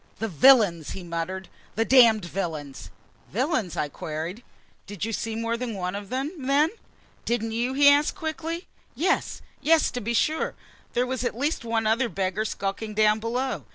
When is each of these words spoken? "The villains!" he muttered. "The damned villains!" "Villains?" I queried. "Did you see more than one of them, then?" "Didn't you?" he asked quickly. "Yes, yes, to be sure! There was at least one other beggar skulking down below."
"The 0.17 0.27
villains!" 0.27 0.93
he 0.93 1.03
muttered. 1.03 1.47
"The 1.75 1.85
damned 1.85 2.25
villains!" 2.25 2.89
"Villains?" 3.31 3.77
I 3.77 3.87
queried. 3.87 4.41
"Did 4.87 5.05
you 5.05 5.13
see 5.13 5.35
more 5.35 5.55
than 5.57 5.75
one 5.75 5.93
of 5.93 6.09
them, 6.09 6.31
then?" 6.47 6.71
"Didn't 7.23 7.51
you?" 7.51 7.73
he 7.75 7.87
asked 7.87 8.15
quickly. 8.15 8.67
"Yes, 8.95 9.43
yes, 9.61 9.91
to 9.91 10.01
be 10.01 10.15
sure! 10.15 10.55
There 10.93 11.05
was 11.05 11.23
at 11.23 11.37
least 11.37 11.63
one 11.63 11.85
other 11.85 12.09
beggar 12.09 12.45
skulking 12.45 12.95
down 12.95 13.19
below." 13.19 13.65